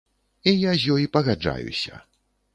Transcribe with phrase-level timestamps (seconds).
[0.51, 2.03] І я з ёй пагаджаюся.